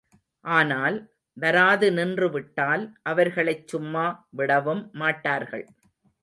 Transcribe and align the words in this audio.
ஆனால், 0.45 0.95
வராது 1.37 1.91
நின்று 1.91 2.29
விட்டால் 2.29 2.85
அவர்களைச் 3.03 3.67
சும்மா 3.67 4.05
விடவும் 4.31 4.89
மாட்டார்கள். 4.93 5.65